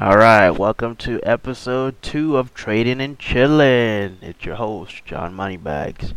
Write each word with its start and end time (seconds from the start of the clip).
Alright, 0.00 0.56
welcome 0.56 0.94
to 0.94 1.18
episode 1.24 2.00
2 2.02 2.36
of 2.36 2.54
Trading 2.54 3.00
and 3.00 3.18
Chillin'. 3.18 4.22
It's 4.22 4.44
your 4.44 4.54
host, 4.54 5.04
John 5.04 5.34
Moneybags. 5.34 6.14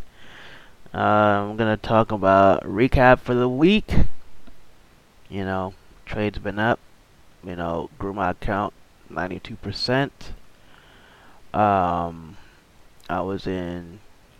Uh, 0.93 1.00
I'm 1.00 1.57
gonna 1.57 1.77
talk 1.77 2.12
about 2.12 2.62
recap 2.62 3.21
for 3.21 3.33
the 3.33 3.49
week. 3.49 3.91
You 5.29 5.46
know, 5.46 5.73
trades 6.05 6.38
been 6.38 6.59
up. 6.59 6.79
You 7.44 7.55
know, 7.55 7.89
grew 7.97 8.13
my 8.13 8.29
account 8.29 8.75
92%. 9.12 10.11
Um, 11.52 12.38
I 13.09 13.21
was 13.21 13.48
in 13.48 14.00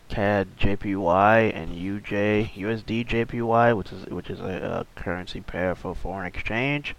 CAD 0.10 0.50
JPY 0.56 1.52
and 1.56 1.72
UJ 1.72 2.54
USD 2.54 3.08
JPY, 3.08 3.76
which 3.76 3.92
is 3.92 4.06
which 4.06 4.30
is 4.30 4.40
a, 4.40 4.86
a 4.86 5.02
currency 5.02 5.42
pair 5.42 5.74
for 5.74 5.96
foreign 5.96 6.28
exchange. 6.28 6.94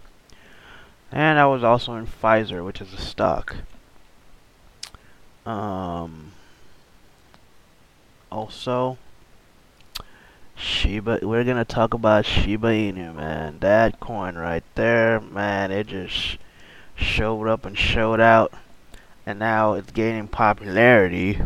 And 1.13 1.39
I 1.39 1.45
was 1.45 1.63
also 1.63 1.95
in 1.95 2.07
Pfizer, 2.07 2.65
which 2.65 2.81
is 2.81 2.95
a 2.95 3.01
stock. 3.01 3.57
Um, 5.45 6.33
also, 8.31 8.97
Shiba. 10.57 11.19
We're 11.23 11.45
gonna 11.45 11.67
talk 11.67 11.93
about 11.93 12.25
Shiba 12.25 12.69
Inu, 12.69 13.15
man. 13.15 13.59
That 13.61 14.01
coin 14.01 14.37
right 14.37 14.65
there, 14.75 15.21
man. 15.21 15.71
It 15.71 15.89
just 15.89 16.39
showed 16.95 17.47
up 17.47 17.67
and 17.67 17.77
showed 17.77 18.21
out, 18.21 18.55
and 19.27 19.39
now 19.39 19.75
it's 19.75 19.91
gaining 19.93 20.29
popularity. 20.29 21.41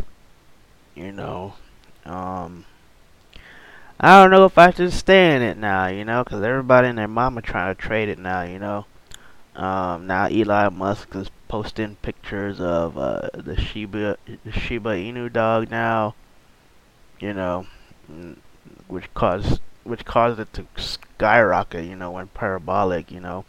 You 0.95 1.11
know, 1.11 1.55
um, 2.05 2.65
I 3.99 4.21
don't 4.21 4.31
know 4.31 4.45
if 4.45 4.57
I 4.57 4.71
should 4.71 4.93
stay 4.93 5.35
in 5.35 5.41
it 5.41 5.57
now. 5.57 5.87
You 5.87 6.05
know, 6.05 6.23
because 6.23 6.41
everybody 6.41 6.87
and 6.87 6.97
their 6.97 7.07
mama 7.09 7.41
trying 7.41 7.75
to 7.75 7.81
trade 7.81 8.07
it 8.07 8.19
now. 8.19 8.43
You 8.43 8.59
know. 8.59 8.85
Um, 9.57 10.05
now 10.05 10.25
Elon 10.27 10.77
Musk 10.77 11.15
is 11.15 11.31
posting 11.47 11.95
pictures 11.97 12.61
of 12.61 12.95
uh, 12.95 13.29
the 13.33 13.59
Shiba 13.59 14.17
Shiba 14.51 14.91
Inu 14.91 15.33
dog 15.33 15.71
now. 15.71 16.13
You 17.19 17.33
know, 17.33 17.65
which 18.87 19.11
caused 19.15 19.59
which 19.83 20.05
caused 20.05 20.39
it 20.39 20.53
to 20.53 20.67
skyrocket. 20.77 21.85
You 21.85 21.95
know, 21.95 22.11
went 22.11 22.35
parabolic. 22.35 23.11
You 23.11 23.19
know, 23.19 23.45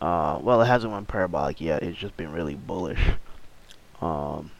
uh, 0.00 0.38
well, 0.40 0.62
it 0.62 0.66
hasn't 0.66 0.92
went 0.92 1.08
parabolic 1.08 1.60
yet. 1.60 1.82
It's 1.82 1.98
just 1.98 2.16
been 2.16 2.32
really 2.32 2.54
bullish. 2.54 3.10
Um, 4.00 4.52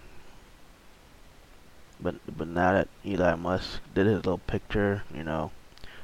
but 2.01 2.17
but 2.37 2.49
now 2.49 2.73
that 2.73 2.89
Elon 3.07 3.41
Musk 3.41 3.81
did 3.95 4.07
his 4.07 4.17
little 4.17 4.39
picture, 4.39 5.05
you 5.15 5.23
know, 5.23 5.53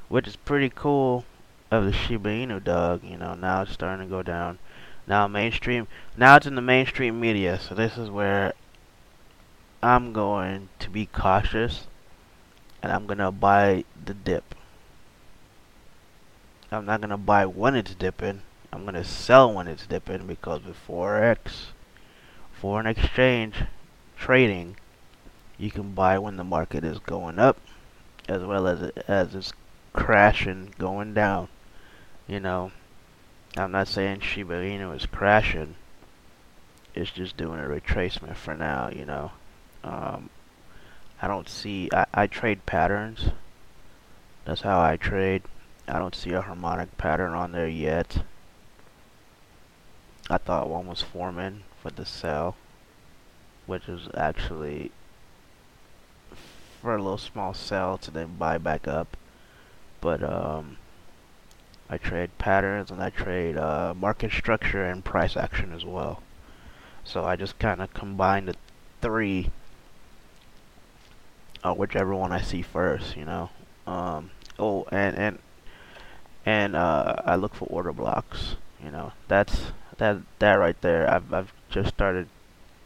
which 0.09 0.29
is 0.29 0.37
pretty 0.37 0.71
cool 0.73 1.25
of 1.71 1.85
the 1.85 1.93
Shiba 1.93 2.29
Inu 2.29 2.63
dog, 2.63 3.03
you 3.05 3.17
know, 3.17 3.35
now 3.35 3.63
it's 3.63 3.73
starting 3.73 4.07
to 4.07 4.11
go 4.11 4.23
down. 4.23 4.59
Now 5.11 5.27
mainstream, 5.27 5.89
now 6.17 6.37
it's 6.37 6.47
in 6.47 6.55
the 6.55 6.63
mainstream 6.63 7.19
media, 7.19 7.59
so 7.59 7.75
this 7.75 7.99
is 7.99 8.09
where 8.09 8.55
I'm 9.83 10.13
going 10.13 10.69
to 10.79 10.89
be 10.89 11.07
cautious, 11.07 11.89
and 12.81 12.93
I'm 12.93 13.09
gonna 13.09 13.33
buy 13.33 13.85
the 14.05 14.15
dip. 14.15 14.55
I'm 16.71 16.87
not 16.87 17.01
gonna 17.01 17.19
buy 17.19 17.45
when 17.45 17.75
it's 17.75 17.93
dipping. 17.97 18.43
I'm 18.73 18.85
gonna 18.85 19.03
sell 19.03 19.53
when 19.53 19.67
it's 19.67 19.85
dipping 19.85 20.29
because 20.29 20.63
with 20.63 20.77
forex, 20.87 21.73
foreign 22.53 22.87
exchange 22.87 23.65
trading, 24.17 24.77
you 25.59 25.73
can 25.73 25.93
buy 25.93 26.21
when 26.21 26.37
the 26.37 26.45
market 26.45 26.85
is 26.85 27.01
going 27.01 27.41
up, 27.41 27.59
as 28.29 28.45
well 28.45 28.69
as 28.69 28.93
as 29.09 29.35
it's 29.35 29.53
crashing 29.93 30.73
going 30.79 31.15
down. 31.15 31.49
You 32.29 32.39
know, 32.39 32.71
I'm 33.57 33.73
not 33.73 33.89
saying 33.89 34.21
Shiba 34.21 34.55
Inu 34.55 34.95
is 34.95 35.07
crashing. 35.07 35.75
It's 36.95 37.11
just 37.11 37.37
doing 37.37 37.59
a 37.59 37.65
retracement 37.65 38.37
for 38.37 38.55
now, 38.55 38.91
you 38.95 39.05
know. 39.05 39.33
Um, 39.83 40.31
I 41.21 41.27
don't 41.29 41.49
see, 41.49 41.89
I, 41.93 42.07
I 42.15 42.27
trade 42.27 42.65
patterns. 42.67 43.31
That's 44.45 44.63
how 44.63 44.81
I 44.81 44.97
trade. 44.97 45.43
I 45.89 45.99
don't 45.99 46.15
see 46.15 46.33
a 46.33 46.43
harmonic 46.43 46.97
pattern 46.97 47.33
on 47.33 47.53
there 47.53 47.69
yet. 47.69 48.23
I 50.29 50.39
thought 50.39 50.69
one 50.69 50.87
was 50.87 51.03
forming 51.03 51.65
for 51.83 51.91
the 51.91 52.07
sell, 52.07 52.57
which 53.67 53.89
is 53.89 54.09
actually 54.15 54.93
for 56.81 56.95
a 56.95 57.03
little 57.03 57.19
small 57.19 57.53
sell 57.53 57.99
to 57.99 58.11
then 58.11 58.37
buy 58.39 58.59
back 58.59 58.87
up. 58.87 59.17
But 60.01 60.23
um, 60.23 60.79
I 61.93 61.99
trade 61.99 62.31
patterns 62.39 62.93
and 62.93 63.03
I 63.03 63.11
trade 63.11 63.59
uh, 63.59 63.95
market 63.95 64.31
structure 64.31 64.85
and 64.85 65.05
price 65.05 65.37
action 65.37 65.73
as 65.73 65.85
well. 65.85 66.23
So 67.03 67.25
I 67.25 67.35
just 67.35 67.59
kind 67.59 67.83
of 67.83 67.93
combine 67.93 68.47
the 68.47 68.55
three, 69.01 69.51
uh, 71.65 71.75
whichever 71.75 72.15
one 72.15 72.31
I 72.31 72.41
see 72.41 72.63
first, 72.63 73.17
you 73.17 73.25
know. 73.25 73.51
Um, 73.89 74.31
oh, 74.57 74.87
and 74.93 75.17
and 75.17 75.39
and 76.47 76.77
uh, 76.77 77.17
I 77.25 77.35
look 77.35 77.57
for 77.57 77.65
order 77.65 77.93
blocks. 77.93 78.55
You 78.83 78.93
know, 78.93 79.13
that's 79.27 79.73
that 79.97 80.19
that 80.39 80.55
right 80.55 80.81
there. 80.83 81.11
I've 81.11 81.35
I've 81.35 81.53
just 81.71 81.89
started 81.89 82.29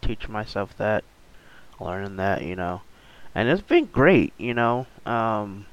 teaching 0.01 0.33
myself 0.33 0.77
that, 0.79 1.05
learning 1.79 2.17
that, 2.17 2.43
you 2.43 2.57
know, 2.57 2.81
and 3.35 3.51
it's 3.51 3.61
been 3.61 3.85
great. 3.85 4.33
You 4.39 4.55
know, 4.55 4.87
um, 5.05 5.67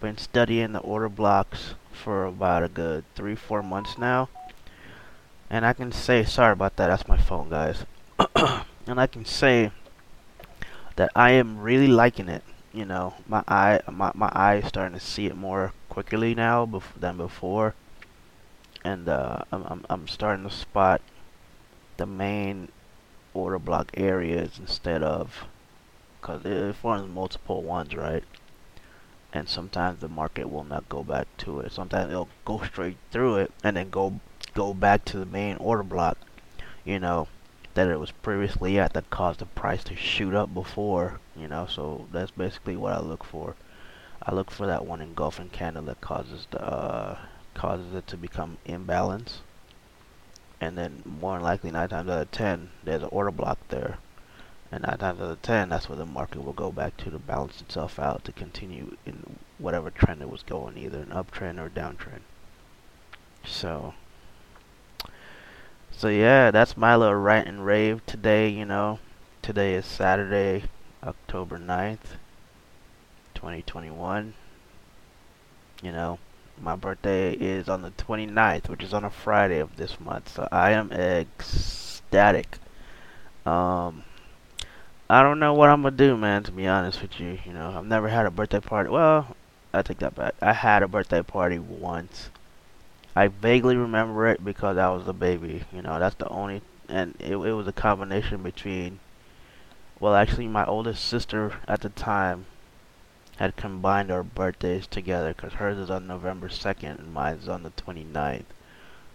been 0.00 0.16
studying 0.16 0.72
the 0.72 0.78
order 0.78 1.10
blocks 1.10 1.74
for 1.98 2.24
about 2.24 2.62
a 2.62 2.68
good 2.68 3.04
three, 3.14 3.34
four 3.34 3.62
months 3.62 3.98
now. 3.98 4.28
And 5.50 5.66
I 5.66 5.72
can 5.72 5.92
say, 5.92 6.24
sorry 6.24 6.52
about 6.52 6.76
that, 6.76 6.88
that's 6.88 7.08
my 7.08 7.16
phone, 7.16 7.50
guys. 7.50 7.84
and 8.86 9.00
I 9.00 9.06
can 9.06 9.24
say 9.24 9.70
that 10.96 11.10
I 11.14 11.30
am 11.32 11.58
really 11.60 11.88
liking 11.88 12.28
it. 12.28 12.42
You 12.72 12.84
know, 12.84 13.14
my 13.26 13.42
eye, 13.48 13.80
my 13.90 14.12
my 14.14 14.30
eye 14.32 14.56
is 14.56 14.66
starting 14.66 14.98
to 14.98 15.04
see 15.04 15.26
it 15.26 15.36
more 15.36 15.72
quickly 15.88 16.34
now 16.34 16.66
bef- 16.66 17.00
than 17.00 17.16
before, 17.16 17.74
and 18.84 19.08
uh, 19.08 19.38
I'm, 19.50 19.64
I'm 19.64 19.84
I'm 19.88 20.08
starting 20.08 20.44
to 20.44 20.54
spot 20.54 21.00
the 21.96 22.06
main 22.06 22.68
order 23.32 23.58
block 23.58 23.90
areas 23.94 24.58
instead 24.58 25.02
of 25.02 25.46
because 26.20 26.44
it 26.44 26.76
forms 26.76 27.08
multiple 27.08 27.62
ones, 27.62 27.94
right? 27.94 28.24
And 29.32 29.48
sometimes 29.48 30.00
the 30.00 30.08
market 30.08 30.50
will 30.50 30.64
not 30.64 30.88
go 30.88 31.02
back 31.02 31.26
to 31.38 31.60
it. 31.60 31.72
Sometimes 31.72 32.10
it'll 32.10 32.28
go 32.44 32.62
straight 32.64 32.96
through 33.10 33.36
it 33.36 33.52
and 33.62 33.76
then 33.76 33.90
go 33.90 34.20
go 34.54 34.72
back 34.72 35.04
to 35.04 35.18
the 35.18 35.26
main 35.26 35.56
order 35.56 35.82
block, 35.82 36.18
you 36.84 36.98
know, 36.98 37.28
that 37.74 37.88
it 37.88 38.00
was 38.00 38.10
previously 38.10 38.78
at 38.78 38.94
that 38.94 39.10
caused 39.10 39.40
the 39.40 39.46
price 39.46 39.84
to 39.84 39.94
shoot 39.94 40.34
up 40.34 40.52
before, 40.52 41.20
you 41.36 41.46
know. 41.46 41.66
So 41.66 42.06
that's 42.12 42.30
basically 42.30 42.76
what 42.76 42.94
I 42.94 43.00
look 43.00 43.24
for. 43.24 43.54
I 44.22 44.34
look 44.34 44.50
for 44.50 44.66
that 44.66 44.86
one 44.86 45.00
engulfing 45.00 45.50
candle 45.50 45.84
that 45.84 46.00
causes 46.00 46.46
the 46.50 46.62
uh, 46.62 47.18
causes 47.54 47.94
it 47.94 48.06
to 48.08 48.16
become 48.16 48.58
imbalance. 48.64 49.40
And 50.60 50.76
then 50.76 51.02
more 51.04 51.34
than 51.34 51.44
likely 51.44 51.70
nine 51.70 51.88
times 51.88 52.08
out 52.08 52.22
of 52.22 52.30
ten 52.30 52.70
there's 52.82 53.02
an 53.02 53.10
order 53.12 53.30
block 53.30 53.58
there 53.68 53.98
and 54.70 54.82
nine 54.82 54.98
times 54.98 55.20
out 55.20 55.30
of 55.30 55.42
ten, 55.42 55.68
that's 55.68 55.88
where 55.88 55.96
the 55.96 56.04
market 56.04 56.44
will 56.44 56.52
go 56.52 56.70
back 56.70 56.96
to 56.98 57.10
to 57.10 57.18
balance 57.18 57.60
itself 57.60 57.98
out 57.98 58.24
to 58.24 58.32
continue 58.32 58.96
in 59.06 59.38
whatever 59.58 59.90
trend 59.90 60.20
it 60.20 60.30
was 60.30 60.42
going, 60.42 60.76
either 60.76 60.98
an 60.98 61.08
uptrend 61.08 61.58
or 61.58 61.66
a 61.66 61.70
downtrend. 61.70 62.20
So, 63.44 63.94
so 65.90 66.08
yeah, 66.08 66.50
that's 66.50 66.76
my 66.76 66.96
little 66.96 67.14
rant 67.14 67.48
and 67.48 67.64
rave 67.64 68.04
today. 68.04 68.48
You 68.48 68.66
know, 68.66 68.98
today 69.40 69.74
is 69.74 69.86
Saturday, 69.86 70.64
October 71.02 71.58
9th, 71.58 72.18
2021. 73.34 74.34
You 75.82 75.92
know, 75.92 76.18
my 76.60 76.76
birthday 76.76 77.32
is 77.32 77.68
on 77.68 77.82
the 77.82 77.92
29th, 77.92 78.68
which 78.68 78.82
is 78.82 78.92
on 78.92 79.04
a 79.04 79.10
Friday 79.10 79.60
of 79.60 79.76
this 79.76 79.98
month. 79.98 80.34
So 80.34 80.48
I 80.52 80.72
am 80.72 80.92
ecstatic. 80.92 82.58
Um, 83.46 84.04
I 85.10 85.22
don't 85.22 85.38
know 85.38 85.54
what 85.54 85.70
I'm 85.70 85.80
gonna 85.80 85.96
do, 85.96 86.18
man. 86.18 86.42
To 86.42 86.52
be 86.52 86.66
honest 86.66 87.00
with 87.00 87.18
you, 87.18 87.38
you 87.46 87.52
know, 87.54 87.72
I've 87.74 87.86
never 87.86 88.08
had 88.08 88.26
a 88.26 88.30
birthday 88.30 88.60
party. 88.60 88.90
Well, 88.90 89.34
I 89.72 89.80
take 89.80 90.00
that 90.00 90.14
back. 90.14 90.34
I 90.42 90.52
had 90.52 90.82
a 90.82 90.88
birthday 90.88 91.22
party 91.22 91.58
once. 91.58 92.28
I 93.16 93.28
vaguely 93.28 93.74
remember 93.74 94.26
it 94.26 94.44
because 94.44 94.76
I 94.76 94.90
was 94.90 95.08
a 95.08 95.14
baby. 95.14 95.64
You 95.72 95.80
know, 95.80 95.98
that's 95.98 96.16
the 96.16 96.28
only, 96.28 96.60
and 96.90 97.14
it, 97.20 97.32
it 97.32 97.52
was 97.54 97.66
a 97.66 97.72
combination 97.72 98.42
between. 98.42 99.00
Well, 99.98 100.14
actually, 100.14 100.46
my 100.46 100.66
oldest 100.66 101.02
sister 101.06 101.54
at 101.66 101.80
the 101.80 101.88
time 101.88 102.44
had 103.38 103.56
combined 103.56 104.10
our 104.10 104.22
birthdays 104.22 104.86
together 104.86 105.32
because 105.32 105.54
hers 105.54 105.78
is 105.78 105.88
on 105.88 106.06
November 106.06 106.48
2nd 106.48 106.98
and 106.98 107.14
mine 107.14 107.36
is 107.36 107.48
on 107.48 107.62
the 107.62 107.70
29th. 107.70 108.44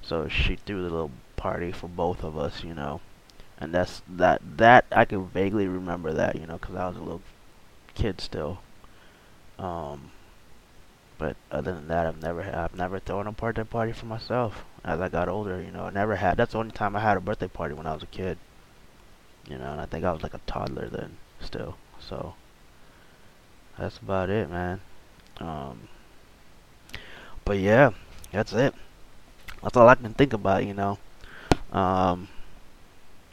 So 0.02 0.28
she 0.28 0.56
threw 0.56 0.78
the 0.78 0.90
little 0.90 1.12
party 1.36 1.72
for 1.72 1.88
both 1.88 2.24
of 2.24 2.36
us, 2.36 2.64
you 2.64 2.74
know 2.74 3.00
and 3.64 3.74
that's 3.74 4.02
that 4.08 4.42
that 4.58 4.86
I 4.92 5.06
can 5.06 5.28
vaguely 5.28 5.68
remember 5.68 6.14
that 6.14 6.36
you 6.36 6.46
know 6.46 6.58
because 6.58 6.76
I 6.76 6.88
was 6.90 6.98
a 6.98 7.02
little 7.02 7.22
kid 7.96 8.22
still. 8.22 8.60
Um, 9.60 10.12
But 11.18 11.38
other 11.52 11.74
than 11.74 11.88
that, 11.88 12.06
I've 12.06 12.22
never 12.22 12.44
I've 12.44 12.76
never 12.76 13.00
thrown 13.00 13.26
a 13.28 13.32
birthday 13.32 13.64
party 13.64 13.94
for 13.94 14.06
myself. 14.06 14.64
As 14.84 15.00
I 15.02 15.10
got 15.10 15.28
older, 15.30 15.62
you 15.62 15.72
know, 15.72 15.86
I 15.86 15.90
never 15.90 16.16
had. 16.18 16.38
That's 16.38 16.52
the 16.52 16.60
only 16.60 16.72
time 16.72 16.96
I 16.96 17.00
had 17.00 17.18
a 17.18 17.22
birthday 17.22 17.48
party 17.48 17.74
when 17.74 17.88
I 17.88 17.94
was 17.94 18.04
a 18.04 18.08
kid. 18.08 18.38
You 19.48 19.58
know, 19.58 19.72
and 19.72 19.82
I 19.82 19.86
think 19.86 20.06
I 20.06 20.12
was 20.12 20.24
like 20.24 20.34
a 20.34 20.42
toddler 20.48 20.88
then, 20.90 21.18
still. 21.40 21.78
So 22.00 22.36
that's 23.78 23.98
about 23.98 24.30
it, 24.30 24.50
man. 24.50 24.82
Um, 25.40 25.88
but 27.46 27.58
yeah, 27.60 27.92
that's 28.32 28.54
it. 28.54 28.74
That's 29.62 29.78
all 29.78 29.88
I 29.90 29.96
can 29.96 30.14
think 30.14 30.34
about, 30.34 30.66
you 30.66 30.74
know. 30.74 30.98
Um, 31.72 32.28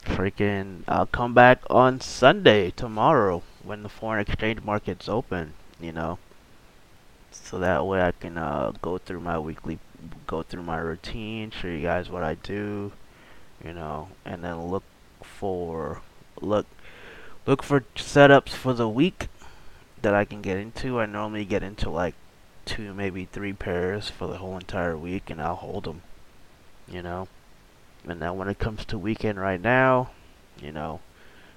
freaking, 0.04 0.82
I'll 0.88 1.06
come 1.06 1.34
back 1.34 1.62
on 1.68 2.00
Sunday 2.00 2.70
tomorrow 2.70 3.42
when 3.62 3.82
the 3.82 3.88
foreign 3.88 4.20
exchange 4.20 4.62
market's 4.62 5.08
open, 5.08 5.54
you 5.80 5.92
know. 5.92 6.18
So 7.30 7.58
that 7.58 7.86
way 7.86 8.02
I 8.02 8.12
can 8.12 8.38
uh, 8.38 8.72
go 8.82 8.98
through 8.98 9.20
my 9.20 9.38
weekly, 9.38 9.78
go 10.26 10.42
through 10.42 10.62
my 10.62 10.78
routine, 10.78 11.50
show 11.50 11.68
you 11.68 11.82
guys 11.82 12.10
what 12.10 12.22
I 12.22 12.34
do, 12.34 12.92
you 13.64 13.72
know, 13.72 14.08
and 14.24 14.42
then 14.42 14.66
look 14.66 14.84
for 15.22 16.02
look 16.40 16.66
look 17.46 17.62
for 17.62 17.80
setups 17.94 18.50
for 18.50 18.72
the 18.72 18.88
week 18.88 19.28
that 20.02 20.14
I 20.14 20.24
can 20.24 20.40
get 20.40 20.56
into. 20.56 20.98
I 21.00 21.06
normally 21.06 21.44
get 21.44 21.62
into 21.62 21.90
like 21.90 22.14
two, 22.64 22.94
maybe 22.94 23.24
three 23.24 23.52
pairs 23.52 24.08
for 24.08 24.26
the 24.26 24.38
whole 24.38 24.56
entire 24.56 24.96
week, 24.96 25.30
and 25.30 25.40
I'll 25.40 25.56
hold 25.56 25.84
them, 25.84 26.02
you 26.88 27.02
know. 27.02 27.28
And 28.06 28.20
then 28.20 28.36
when 28.36 28.48
it 28.48 28.58
comes 28.58 28.84
to 28.86 28.98
weekend 28.98 29.38
right 29.38 29.60
now, 29.60 30.10
you 30.60 30.72
know, 30.72 31.00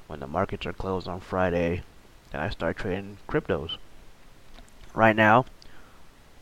when 0.08 0.20
the 0.20 0.28
markets 0.28 0.66
are 0.66 0.74
closed 0.74 1.08
on 1.08 1.20
Friday, 1.20 1.84
then 2.32 2.42
I 2.42 2.50
start 2.50 2.78
trading 2.78 3.18
cryptos. 3.28 3.78
Right 4.94 5.16
now, 5.16 5.46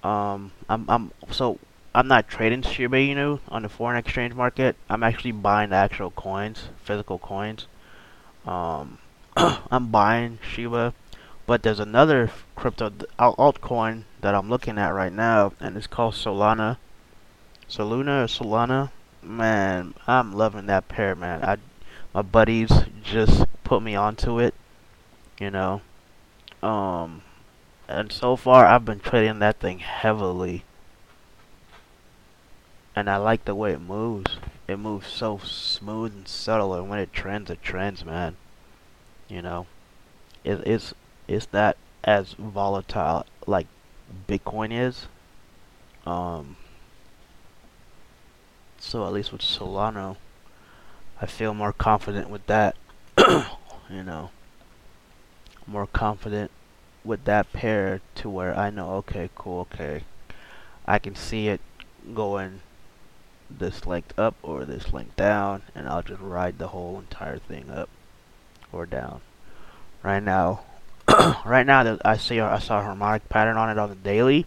um, 0.03 0.51
I'm 0.67 0.89
I'm 0.89 1.11
so 1.31 1.59
I'm 1.93 2.07
not 2.07 2.27
trading 2.27 2.63
Shiba 2.63 2.97
Inu 2.97 3.39
on 3.49 3.61
the 3.63 3.69
foreign 3.69 3.97
exchange 3.97 4.33
market. 4.33 4.75
I'm 4.89 5.03
actually 5.03 5.31
buying 5.31 5.71
actual 5.71 6.11
coins, 6.11 6.69
physical 6.83 7.19
coins. 7.19 7.67
Um, 8.45 8.97
I'm 9.35 9.87
buying 9.91 10.39
Shiba, 10.41 10.93
but 11.45 11.63
there's 11.63 11.79
another 11.79 12.31
crypto 12.55 12.89
altcoin 13.19 14.03
that 14.21 14.35
I'm 14.35 14.49
looking 14.49 14.77
at 14.77 14.89
right 14.93 15.13
now, 15.13 15.53
and 15.59 15.77
it's 15.77 15.87
called 15.87 16.13
Solana. 16.13 16.77
Soluna 17.69 18.23
or 18.23 18.27
Solana. 18.27 18.91
Man, 19.23 19.93
I'm 20.07 20.33
loving 20.33 20.65
that 20.65 20.87
pair, 20.87 21.15
man. 21.15 21.43
I, 21.43 21.57
my 22.13 22.21
buddies 22.21 22.71
just 23.03 23.45
put 23.63 23.83
me 23.83 23.95
onto 23.95 24.39
it. 24.39 24.55
You 25.39 25.49
know, 25.49 25.81
um, 26.61 27.23
and 27.87 28.11
so 28.11 28.35
far 28.35 28.65
I've 28.65 28.85
been 28.85 28.99
trading 28.99 29.39
that 29.39 29.59
thing 29.59 29.79
heavily, 29.79 30.63
and 32.95 33.09
I 33.09 33.17
like 33.17 33.45
the 33.45 33.55
way 33.55 33.71
it 33.71 33.81
moves. 33.81 34.37
It 34.67 34.77
moves 34.77 35.07
so 35.07 35.39
smooth 35.39 36.13
and 36.13 36.27
subtle, 36.27 36.75
and 36.75 36.89
when 36.89 36.99
it 36.99 37.11
trends, 37.11 37.49
it 37.49 37.63
trends, 37.63 38.05
man. 38.05 38.37
You 39.27 39.41
know, 39.41 39.65
it, 40.43 40.61
it's 40.65 40.93
it's 41.27 41.47
not 41.51 41.75
as 42.03 42.33
volatile 42.33 43.25
like 43.47 43.67
Bitcoin 44.27 44.71
is. 44.71 45.07
Um, 46.05 46.55
so 48.81 49.05
at 49.05 49.13
least 49.13 49.31
with 49.31 49.41
Solana, 49.41 50.17
I 51.21 51.25
feel 51.27 51.53
more 51.53 51.71
confident 51.71 52.29
with 52.29 52.45
that. 52.47 52.75
you 53.17 54.03
know, 54.03 54.31
more 55.67 55.87
confident 55.87 56.51
with 57.03 57.23
that 57.25 57.51
pair 57.53 58.01
to 58.15 58.29
where 58.29 58.57
I 58.57 58.69
know, 58.69 58.95
okay, 58.95 59.29
cool, 59.35 59.67
okay, 59.71 60.03
I 60.85 60.99
can 60.99 61.15
see 61.15 61.47
it 61.47 61.61
going 62.13 62.61
this 63.49 63.85
length 63.85 64.17
up 64.17 64.35
or 64.41 64.65
this 64.65 64.93
length 64.93 65.15
down, 65.15 65.61
and 65.75 65.87
I'll 65.87 66.01
just 66.01 66.21
ride 66.21 66.57
the 66.57 66.69
whole 66.69 66.99
entire 66.99 67.37
thing 67.37 67.69
up 67.69 67.89
or 68.71 68.85
down. 68.85 69.21
Right 70.03 70.23
now, 70.23 70.61
right 71.45 71.65
now 71.65 71.97
I 72.03 72.17
see 72.17 72.39
I 72.39 72.59
saw 72.59 72.79
a 72.79 72.83
harmonic 72.83 73.29
pattern 73.29 73.57
on 73.57 73.69
it 73.69 73.77
on 73.77 73.89
the 73.89 73.95
daily. 73.95 74.45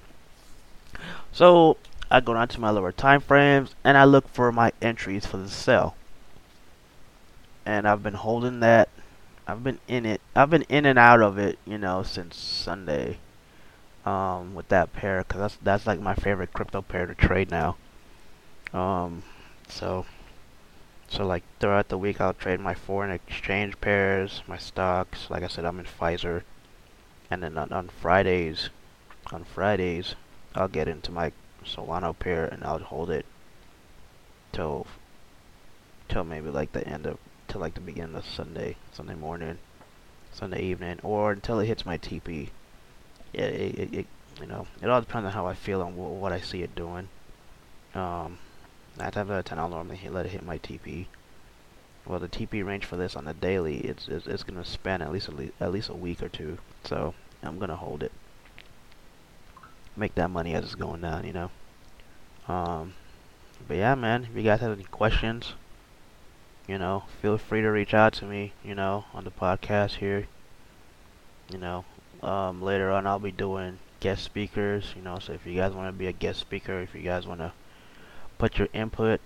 So 1.33 1.77
I 2.11 2.21
go 2.21 2.35
down 2.35 2.49
to 2.49 2.61
my 2.61 2.71
lower 2.71 2.93
time 2.93 3.21
frames 3.21 3.75
and 3.83 3.97
I 3.97 4.05
look 4.05 4.29
for 4.29 4.53
my 4.53 4.73
entries 4.81 5.27
for 5.27 5.37
the 5.37 5.49
sell. 5.49 5.97
And 7.67 7.89
I've 7.89 8.03
been 8.03 8.15
holding 8.15 8.61
that. 8.61 8.89
I've 9.47 9.65
been 9.65 9.79
in 9.89 10.07
it. 10.07 10.21
I've 10.35 10.51
been 10.51 10.63
in 10.63 10.87
and 10.87 10.99
out 10.99 11.23
of 11.23 11.39
it, 11.39 11.59
you 11.67 11.79
know, 11.79 12.03
since 12.03 12.37
Sunday. 12.37 13.19
Um, 14.05 14.55
with 14.55 14.69
that 14.69 14.93
pair, 14.93 15.25
cause 15.25 15.41
that's 15.41 15.57
that's 15.63 15.87
like 15.87 15.99
my 15.99 16.15
favorite 16.15 16.53
crypto 16.53 16.83
pair 16.83 17.07
to 17.07 17.15
trade 17.15 17.51
now. 17.51 17.77
Um, 18.75 19.23
so 19.67 20.05
so 21.09 21.27
like 21.27 21.43
throughout 21.59 21.89
the 21.89 21.97
week, 21.97 22.21
I'll 22.21 22.35
trade 22.35 22.61
my 22.61 22.75
foreign 22.75 23.11
exchange 23.11 23.81
pairs, 23.81 24.43
my 24.47 24.59
stocks. 24.59 25.31
Like 25.31 25.43
I 25.43 25.47
said, 25.47 25.65
I'm 25.65 25.79
in 25.79 25.87
Pfizer, 25.87 26.43
and 27.31 27.43
then 27.43 27.57
on, 27.57 27.73
on 27.73 27.89
Fridays, 27.89 28.69
on 29.33 29.45
Fridays, 29.45 30.17
I'll 30.55 30.69
get 30.69 30.87
into 30.87 31.11
my 31.11 31.33
Solana 31.65 32.15
here 32.23 32.45
and 32.45 32.65
I'll 32.65 32.79
hold 32.79 33.11
it 33.11 33.27
till 34.53 34.87
till 36.09 36.25
maybe 36.25 36.51
like 36.51 36.73
the 36.73 36.87
end 36.87 37.07
of 37.07 37.19
till 37.49 37.61
like 37.61 37.75
the 37.75 37.81
beginning 37.81 38.17
of 38.17 38.27
Sunday, 38.27 38.77
Sunday 38.93 39.15
morning, 39.15 39.59
Sunday 40.33 40.63
evening, 40.63 41.01
or 41.03 41.33
until 41.33 41.61
it 41.61 41.67
hits 41.67 41.87
my 41.87 41.99
TP. 41.99 42.49
Yeah, 43.33 43.45
it, 43.47 43.79
it, 43.79 43.95
it 43.95 44.07
you 44.41 44.47
know, 44.47 44.67
it 44.83 44.89
all 44.89 45.01
depends 45.01 45.27
on 45.27 45.33
how 45.33 45.47
I 45.47 45.55
feel 45.55 45.83
and 45.83 45.97
what 45.97 46.33
I 46.33 46.41
see 46.41 46.63
it 46.63 46.75
doing. 46.75 47.09
Um, 47.95 48.39
Nine 48.97 49.11
times 49.11 49.31
out 49.31 49.39
of 49.41 49.45
ten, 49.45 49.59
I'll 49.59 49.69
normally 49.69 49.97
hit, 49.97 50.13
let 50.13 50.27
it 50.27 50.31
hit 50.31 50.45
my 50.45 50.59
TP. 50.59 51.07
Well, 52.07 52.21
the 52.21 52.29
TP 52.29 52.65
range 52.65 52.85
for 52.85 52.97
this 52.97 53.17
on 53.17 53.25
the 53.25 53.35
daily, 53.35 53.79
it's 53.79 54.07
it's, 54.07 54.27
it's 54.27 54.45
gonna 54.45 54.65
span 54.65 55.03
at 55.03 55.13
least, 55.13 55.29
at 55.29 55.35
least 55.35 55.53
at 55.61 55.73
least 55.73 55.89
a 55.89 55.95
week 55.95 56.23
or 56.23 56.29
two. 56.29 56.59
So 56.85 57.15
I'm 57.43 57.59
gonna 57.59 57.77
hold 57.77 58.03
it. 58.05 58.13
Make 59.97 60.15
that 60.17 60.31
money 60.31 60.55
as 60.55 60.65
it's 60.65 60.75
going 60.75 61.01
down, 61.01 61.25
you 61.25 61.33
know. 61.33 61.51
Um, 62.49 62.95
but 63.67 63.77
yeah, 63.77 63.95
man. 63.95 64.25
If 64.25 64.37
you 64.37 64.43
guys 64.43 64.61
have 64.61 64.73
any 64.73 64.85
questions, 64.85 65.55
you 66.67 66.79
know, 66.79 67.05
feel 67.23 67.39
free 67.39 67.63
to 67.63 67.69
reach 67.69 67.95
out 67.95 68.13
to 68.15 68.25
me. 68.25 68.53
You 68.65 68.75
know, 68.75 69.05
on 69.15 69.25
the 69.25 69.31
podcast 69.31 69.97
here. 69.97 70.27
You 71.53 71.59
know, 71.59 71.85
um, 72.23 72.63
later 72.63 72.91
on 72.91 73.07
I'll 73.07 73.19
be 73.19 73.31
doing 73.31 73.79
guest 74.01 74.25
speakers. 74.25 74.93
You 74.97 75.03
know, 75.03 75.19
so 75.19 75.33
if 75.33 75.47
you 75.47 75.55
guys 75.55 75.73
want 75.73 75.89
to 75.89 75.99
be 75.99 76.07
a 76.07 76.13
guest 76.13 76.41
speaker, 76.41 76.81
if 76.81 76.95
you 76.95 77.03
guys 77.03 77.27
want 77.27 77.41
to 77.41 77.53
put 78.39 78.59
your 78.59 78.69
input, 78.73 79.21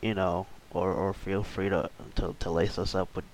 you 0.00 0.14
know, 0.14 0.46
or 0.72 0.92
or 0.92 1.12
feel 1.12 1.42
free 1.42 1.68
to 1.68 1.90
to, 2.16 2.34
to 2.40 2.50
lace 2.50 2.78
us 2.78 2.94
up 2.94 3.14
with 3.14 3.24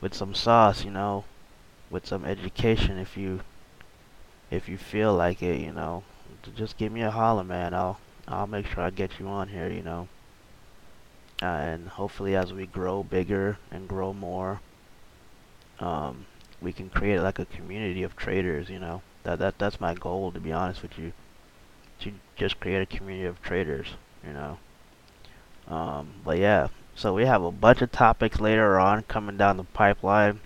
with 0.00 0.14
some 0.14 0.34
sauce, 0.34 0.84
you 0.84 0.90
know, 0.90 1.24
with 1.90 2.06
some 2.06 2.24
education 2.24 2.96
if 2.96 3.16
you 3.16 3.40
if 4.50 4.68
you 4.68 4.76
feel 4.76 5.14
like 5.14 5.42
it, 5.42 5.60
you 5.60 5.72
know. 5.72 6.02
Just 6.54 6.78
give 6.78 6.92
me 6.92 7.02
a 7.02 7.10
holler, 7.10 7.44
man. 7.44 7.74
I'll 7.74 7.98
I'll 8.26 8.46
make 8.46 8.66
sure 8.66 8.82
I 8.82 8.90
get 8.90 9.18
you 9.18 9.28
on 9.28 9.48
here, 9.48 9.68
you 9.68 9.82
know. 9.82 10.08
Uh, 11.42 11.46
and 11.46 11.88
hopefully 11.88 12.36
as 12.36 12.52
we 12.52 12.66
grow 12.66 13.02
bigger 13.02 13.58
and 13.70 13.88
grow 13.88 14.12
more, 14.12 14.60
um, 15.78 16.26
we 16.60 16.72
can 16.72 16.90
create 16.90 17.20
like 17.20 17.38
a 17.38 17.46
community 17.46 18.02
of 18.02 18.16
traders, 18.16 18.68
you 18.68 18.78
know. 18.78 19.02
That 19.22 19.38
that 19.38 19.58
that's 19.58 19.80
my 19.80 19.94
goal 19.94 20.32
to 20.32 20.40
be 20.40 20.52
honest 20.52 20.82
with 20.82 20.98
you. 20.98 21.12
To 22.00 22.12
just 22.36 22.60
create 22.60 22.82
a 22.82 22.86
community 22.86 23.26
of 23.26 23.42
traders 23.42 23.88
you 24.26 24.32
know. 24.32 24.58
Um, 25.68 26.08
but 26.24 26.38
yeah, 26.38 26.68
so 26.94 27.14
we 27.14 27.26
have 27.26 27.42
a 27.42 27.52
bunch 27.52 27.82
of 27.82 27.92
topics 27.92 28.40
later 28.40 28.78
on 28.78 29.02
coming 29.04 29.36
down 29.36 29.56
the 29.56 29.64
pipeline. 29.64 30.40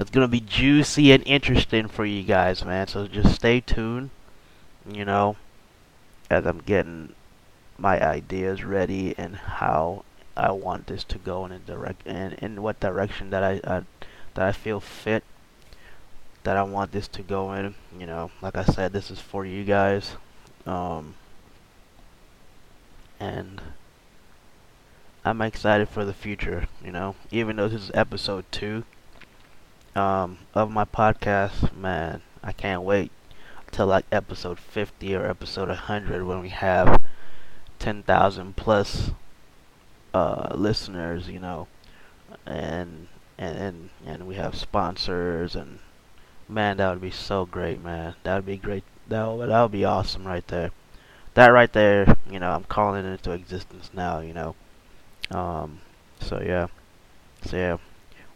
That's 0.00 0.08
gonna 0.08 0.28
be 0.28 0.40
juicy 0.40 1.12
and 1.12 1.22
interesting 1.26 1.86
for 1.86 2.06
you 2.06 2.22
guys, 2.22 2.64
man. 2.64 2.86
So 2.86 3.06
just 3.06 3.34
stay 3.34 3.60
tuned. 3.60 4.08
You 4.90 5.04
know, 5.04 5.36
as 6.30 6.46
I'm 6.46 6.60
getting 6.60 7.12
my 7.76 8.02
ideas 8.02 8.64
ready 8.64 9.14
and 9.18 9.36
how 9.36 10.06
I 10.34 10.52
want 10.52 10.86
this 10.86 11.04
to 11.04 11.18
go 11.18 11.44
in 11.44 11.52
a 11.52 11.58
direct 11.58 12.06
and 12.06 12.32
in 12.32 12.62
what 12.62 12.80
direction 12.80 13.28
that 13.28 13.44
I, 13.44 13.60
I 13.62 13.82
that 14.32 14.46
I 14.46 14.52
feel 14.52 14.80
fit 14.80 15.22
that 16.44 16.56
I 16.56 16.62
want 16.62 16.92
this 16.92 17.06
to 17.08 17.22
go 17.22 17.52
in. 17.52 17.74
You 17.98 18.06
know, 18.06 18.30
like 18.40 18.56
I 18.56 18.64
said, 18.64 18.94
this 18.94 19.10
is 19.10 19.20
for 19.20 19.44
you 19.44 19.64
guys. 19.64 20.16
Um, 20.64 21.14
and 23.20 23.60
I'm 25.26 25.42
excited 25.42 25.90
for 25.90 26.06
the 26.06 26.14
future, 26.14 26.68
you 26.82 26.90
know. 26.90 27.16
Even 27.30 27.56
though 27.56 27.68
this 27.68 27.82
is 27.82 27.90
episode 27.92 28.46
two 28.50 28.84
um, 30.00 30.38
of 30.54 30.70
my 30.70 30.84
podcast, 30.84 31.76
man, 31.76 32.22
I 32.42 32.52
can't 32.52 32.82
wait 32.82 33.12
till 33.70 33.86
like 33.86 34.06
episode 34.10 34.58
50 34.58 35.14
or 35.14 35.26
episode 35.26 35.68
100 35.68 36.24
when 36.24 36.40
we 36.40 36.48
have 36.48 37.02
10,000 37.78 38.56
plus 38.56 39.10
uh, 40.14 40.48
listeners, 40.54 41.28
you 41.28 41.38
know, 41.38 41.68
and 42.46 43.08
and 43.38 43.58
and 43.58 43.90
and 44.06 44.26
we 44.26 44.34
have 44.36 44.54
sponsors 44.54 45.54
and 45.54 45.78
man, 46.48 46.78
that 46.78 46.90
would 46.90 47.00
be 47.00 47.10
so 47.10 47.46
great, 47.46 47.82
man. 47.82 48.14
That 48.22 48.36
would 48.36 48.46
be 48.46 48.56
great. 48.56 48.84
that 49.08 49.24
that 49.48 49.62
would 49.62 49.72
be 49.72 49.84
awesome 49.84 50.26
right 50.26 50.46
there. 50.48 50.70
That 51.34 51.48
right 51.48 51.72
there, 51.72 52.16
you 52.28 52.40
know, 52.40 52.50
I'm 52.50 52.64
calling 52.64 53.04
it 53.04 53.08
into 53.08 53.32
existence 53.32 53.90
now. 53.92 54.20
You 54.20 54.34
know, 54.34 54.54
um, 55.30 55.80
so 56.20 56.40
yeah, 56.40 56.66
so 57.44 57.56
yeah, 57.56 57.76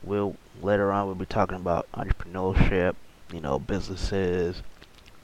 we'll 0.06 0.36
later 0.62 0.92
on 0.92 1.06
we'll 1.06 1.14
be 1.14 1.26
talking 1.26 1.56
about 1.56 1.90
entrepreneurship, 1.92 2.94
you 3.32 3.40
know, 3.40 3.58
businesses, 3.58 4.62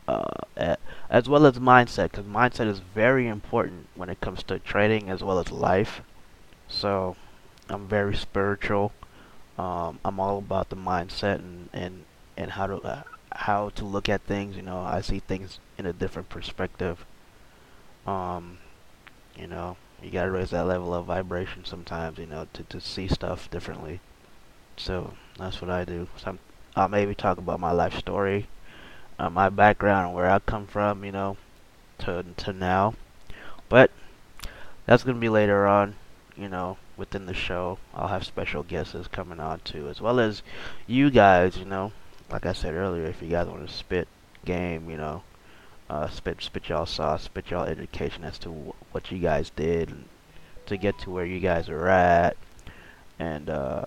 uh, 0.08 0.76
as 1.08 1.28
well 1.28 1.46
as 1.46 1.58
mindset, 1.58 2.10
because 2.10 2.24
mindset 2.24 2.66
is 2.66 2.80
very 2.80 3.28
important 3.28 3.86
when 3.94 4.08
it 4.08 4.20
comes 4.20 4.42
to 4.44 4.58
trading 4.58 5.08
as 5.08 5.22
well 5.22 5.38
as 5.38 5.52
life. 5.52 6.00
So 6.68 7.16
I'm 7.68 7.86
very 7.86 8.16
spiritual. 8.16 8.92
Um, 9.58 9.98
I'm 10.04 10.18
all 10.18 10.38
about 10.38 10.70
the 10.70 10.76
mindset 10.76 11.36
and 11.36 11.68
and 11.72 12.04
and 12.36 12.52
how 12.52 12.66
to 12.66 12.76
uh, 12.76 13.02
how 13.32 13.70
to 13.70 13.84
look 13.84 14.08
at 14.08 14.22
things. 14.22 14.56
You 14.56 14.62
know, 14.62 14.80
I 14.80 15.00
see 15.00 15.20
things 15.20 15.58
in 15.78 15.86
a 15.86 15.92
different 15.92 16.28
perspective. 16.28 17.04
Um, 18.06 18.58
you 19.36 19.46
know, 19.46 19.76
you 20.02 20.10
gotta 20.10 20.30
raise 20.30 20.50
that 20.50 20.66
level 20.66 20.94
of 20.94 21.06
vibration 21.06 21.64
sometimes. 21.64 22.18
You 22.18 22.26
know, 22.26 22.46
to 22.54 22.62
to 22.64 22.80
see 22.80 23.08
stuff 23.08 23.50
differently. 23.50 24.00
So 24.76 25.14
that's 25.38 25.60
what 25.60 25.70
I 25.70 25.84
do. 25.84 26.08
So 26.16 26.38
I'll 26.76 26.88
maybe 26.88 27.14
talk 27.14 27.38
about 27.38 27.60
my 27.60 27.72
life 27.72 27.98
story 27.98 28.48
uh, 29.20 29.28
my 29.28 29.50
background 29.50 30.14
where 30.14 30.30
I 30.30 30.38
come 30.38 30.66
from, 30.66 31.04
you 31.04 31.12
know, 31.12 31.36
to 31.98 32.24
to 32.38 32.52
now. 32.54 32.94
But 33.68 33.90
that's 34.86 35.04
gonna 35.04 35.18
be 35.18 35.28
later 35.28 35.66
on, 35.66 35.96
you 36.36 36.48
know, 36.48 36.78
within 36.96 37.26
the 37.26 37.34
show. 37.34 37.78
I'll 37.94 38.08
have 38.08 38.24
special 38.24 38.62
guests 38.62 38.96
coming 39.08 39.38
on 39.38 39.60
too, 39.60 39.88
as 39.88 40.00
well 40.00 40.18
as 40.18 40.42
you 40.86 41.10
guys, 41.10 41.58
you 41.58 41.66
know. 41.66 41.92
Like 42.30 42.46
I 42.46 42.54
said 42.54 42.74
earlier, 42.74 43.04
if 43.04 43.20
you 43.20 43.28
guys 43.28 43.46
want 43.46 43.68
to 43.68 43.74
spit 43.74 44.08
game, 44.46 44.88
you 44.88 44.96
know, 44.96 45.22
uh, 45.90 46.08
spit 46.08 46.40
spit 46.40 46.70
y'all 46.70 46.86
sauce, 46.86 47.24
spit 47.24 47.50
y'all 47.50 47.64
education 47.64 48.24
as 48.24 48.38
to 48.38 48.48
wh 48.48 48.94
what 48.94 49.12
you 49.12 49.18
guys 49.18 49.50
did 49.50 49.92
to 50.64 50.78
get 50.78 50.98
to 51.00 51.10
where 51.10 51.26
you 51.26 51.40
guys 51.40 51.68
are 51.68 51.88
at, 51.88 52.38
and 53.18 53.50
uh, 53.50 53.84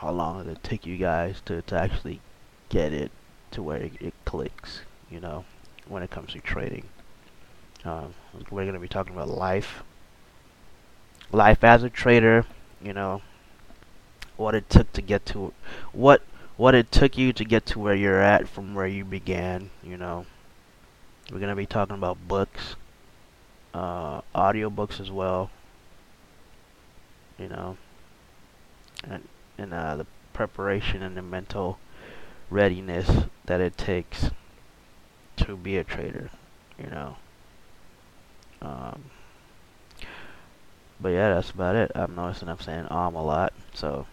how 0.00 0.10
long 0.10 0.48
it 0.48 0.62
take 0.62 0.86
you 0.86 0.96
guys 0.96 1.42
to 1.44 1.60
to 1.62 1.78
actually 1.78 2.20
get 2.70 2.92
it 2.92 3.10
to 3.50 3.62
where 3.62 3.76
it, 3.76 3.92
it 4.00 4.14
clicks, 4.24 4.80
you 5.10 5.20
know, 5.20 5.44
when 5.88 6.02
it 6.02 6.10
comes 6.10 6.32
to 6.32 6.40
trading. 6.40 6.84
Um, 7.84 8.14
we're 8.50 8.64
going 8.64 8.74
to 8.74 8.80
be 8.80 8.88
talking 8.88 9.12
about 9.12 9.28
life. 9.28 9.82
Life 11.32 11.62
as 11.62 11.82
a 11.82 11.90
trader, 11.90 12.46
you 12.82 12.94
know, 12.94 13.20
what 14.36 14.54
it 14.54 14.70
took 14.70 14.90
to 14.94 15.02
get 15.02 15.26
to 15.26 15.52
what 15.92 16.22
what 16.56 16.74
it 16.74 16.90
took 16.90 17.18
you 17.18 17.32
to 17.34 17.44
get 17.44 17.66
to 17.66 17.78
where 17.78 17.94
you're 17.94 18.22
at 18.22 18.48
from 18.48 18.74
where 18.74 18.86
you 18.86 19.04
began, 19.04 19.70
you 19.82 19.98
know. 19.98 20.24
We're 21.30 21.38
going 21.38 21.50
to 21.50 21.56
be 21.56 21.66
talking 21.66 21.94
about 21.94 22.16
books, 22.26 22.74
uh, 23.74 24.22
audio 24.34 24.68
books 24.68 24.98
as 24.98 25.10
well, 25.10 25.50
you 27.38 27.48
know, 27.48 27.76
and, 29.04 29.22
and 29.60 29.74
uh, 29.74 29.96
the 29.96 30.06
preparation 30.32 31.02
and 31.02 31.16
the 31.16 31.22
mental 31.22 31.78
readiness 32.48 33.24
that 33.46 33.60
it 33.60 33.76
takes 33.76 34.30
to 35.36 35.56
be 35.56 35.76
a 35.76 35.84
trader, 35.84 36.30
you 36.78 36.90
know. 36.90 37.16
Um, 38.62 39.04
but 41.00 41.10
yeah, 41.10 41.34
that's 41.34 41.50
about 41.50 41.76
it. 41.76 41.92
I'm 41.94 42.14
noticing 42.14 42.48
I'm 42.48 42.58
saying 42.58 42.86
um 42.90 43.14
a 43.14 43.22
lot, 43.22 43.52
so 43.72 44.06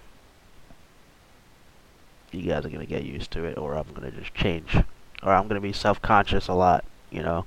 you 2.32 2.44
guys 2.44 2.66
are 2.66 2.70
gonna 2.70 2.86
get 2.86 3.04
used 3.04 3.32
to 3.32 3.46
it, 3.46 3.58
or 3.58 3.76
I'm 3.76 3.92
gonna 3.94 4.12
just 4.12 4.34
change, 4.34 4.76
or 5.24 5.34
I'm 5.34 5.48
gonna 5.48 5.62
be 5.62 5.74
self-conscious 5.74 6.48
a 6.48 6.54
lot, 6.54 6.86
you 7.10 7.22
know. 7.22 7.46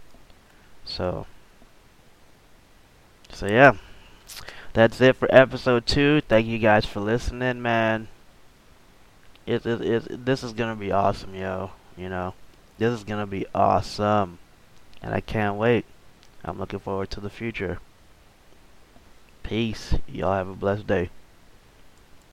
So, 0.85 1.27
so 3.31 3.47
yeah, 3.47 3.77
that's 4.73 5.01
it 5.01 5.17
for 5.17 5.29
episode 5.35 5.87
two. 5.87 6.21
Thank 6.23 6.47
you 6.47 6.59
guys 6.59 6.85
for 6.85 7.01
listening, 7.01 7.61
man 7.63 8.09
it, 9.51 9.67
it, 9.67 9.81
it, 9.81 10.25
this 10.25 10.45
is 10.45 10.53
gonna 10.53 10.77
be 10.77 10.93
awesome, 10.93 11.35
yo. 11.35 11.73
You 11.97 12.09
know, 12.09 12.35
this 12.79 12.93
is 12.93 13.05
gonna 13.05 13.27
be 13.27 13.47
awesome, 13.55 14.39
and 15.03 15.13
I 15.13 15.21
can't 15.21 15.57
wait. 15.57 15.85
I'm 16.45 16.59
looking 16.59 16.79
forward 16.79 17.11
to 17.11 17.21
the 17.21 17.31
future. 17.31 17.81
Peace. 19.43 19.95
Y'all 20.07 20.35
have 20.35 20.49
a 20.49 20.55
blessed 20.55 20.87
day. 20.87 21.11